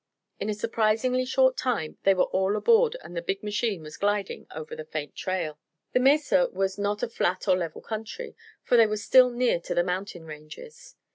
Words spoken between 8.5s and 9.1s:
for they were